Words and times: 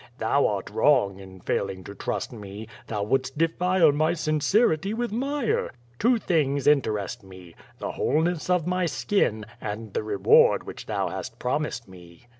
Thou 0.17 0.47
art 0.47 0.71
wrong 0.71 1.19
in 1.19 1.41
failing 1.41 1.83
to 1.83 1.93
trust 1.93 2.33
me. 2.33 2.67
Thou 2.87 3.03
wouldst 3.03 3.37
defile 3.37 3.91
my 3.91 4.13
sincerity 4.15 4.95
with 4.95 5.11
mire. 5.11 5.69
Two 5.99 6.17
things 6.17 6.65
in 6.65 6.81
terest 6.81 7.21
me, 7.23 7.53
the 7.77 7.91
wholeness 7.91 8.49
of 8.49 8.65
my 8.65 8.87
skin, 8.87 9.45
and 9.61 9.93
the 9.93 10.01
reward 10.01 10.63
which 10.63 10.87
thou 10.87 11.09
hast 11.09 11.37
promised 11.37 11.87
me." 11.87 12.25